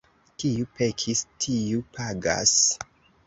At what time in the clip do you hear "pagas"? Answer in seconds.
1.99-2.57